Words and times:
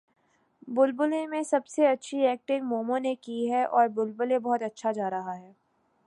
بلبلے 0.67 1.25
میں 1.27 1.41
سب 1.43 1.67
سے 1.67 1.87
اچھی 1.87 2.25
ایکٹنگ 2.27 2.63
مومو 2.63 2.97
نے 2.97 3.13
کی 3.15 3.51
ہے 3.51 3.63
اور 3.65 3.87
بلبلے 3.87 4.39
بہت 4.39 4.61
اچھا 4.63 4.91
جا 4.91 5.09
رہا 5.09 5.37
ہے 5.37 5.51